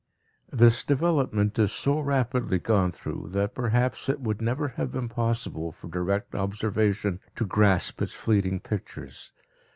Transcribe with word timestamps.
This 0.51 0.83
development 0.83 1.59
is 1.59 1.71
so 1.71 1.99
rapidly 1.99 2.57
gone 2.57 2.91
through 2.91 3.27
that 3.33 3.53
perhaps 3.53 4.09
it 4.09 4.19
would 4.19 4.41
never 4.41 4.69
have 4.69 4.89
been 4.91 5.07
possible 5.07 5.71
for 5.71 5.89
direct 5.89 6.33
observation 6.33 7.19
to 7.35 7.45
grasp 7.45 8.01
its 8.01 8.13
fleeting 8.15 8.61
pictures. 8.61 9.31